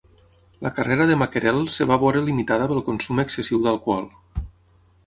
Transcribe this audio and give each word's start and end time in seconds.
La 0.67 0.71
carrera 0.77 1.05
de 1.11 1.17
Mackerell 1.23 1.61
es 1.65 1.77
va 1.91 1.99
veure 2.05 2.25
limitada 2.31 2.71
pel 2.73 2.83
consum 2.89 3.23
excessiu 3.27 3.63
d'alcohol. 3.69 4.11